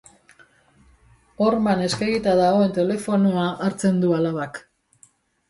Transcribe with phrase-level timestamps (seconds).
[1.47, 4.61] Horman eskegita dagoen telefonoa hartzen du alabak.